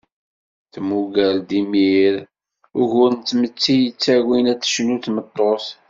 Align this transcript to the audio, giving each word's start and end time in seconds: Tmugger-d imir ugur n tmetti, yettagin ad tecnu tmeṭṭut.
Tmugger-d 0.73 1.49
imir 1.59 2.15
ugur 2.79 3.11
n 3.13 3.17
tmetti, 3.29 3.75
yettagin 3.81 4.51
ad 4.51 4.59
tecnu 4.61 4.95
tmeṭṭut. 5.03 5.65